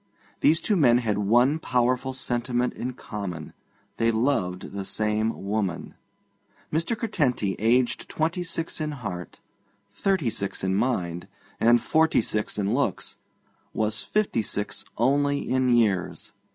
These 0.39 0.61
two 0.61 0.75
men 0.75 0.97
had 0.97 1.19
one 1.19 1.59
powerful 1.59 2.11
sentiment 2.11 2.73
in 2.73 2.93
common: 2.93 3.53
they 3.97 4.09
loved 4.09 4.71
the 4.71 4.83
same 4.83 5.45
woman. 5.45 5.93
Mr. 6.73 6.97
Curtenty, 6.97 7.55
aged 7.59 8.09
twenty 8.09 8.41
six 8.43 8.81
in 8.81 8.93
heart, 8.93 9.41
thirty 9.91 10.31
six 10.31 10.63
in 10.63 10.73
mind, 10.73 11.27
and 11.59 11.79
forty 11.79 12.23
six 12.23 12.57
in 12.57 12.73
looks, 12.73 13.17
was 13.73 14.01
fifty 14.01 14.41
six 14.41 14.83
only 14.97 15.47
in 15.47 15.69
years. 15.69 16.33